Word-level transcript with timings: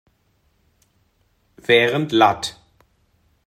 Während 1.57 2.11
lat. 2.11 2.59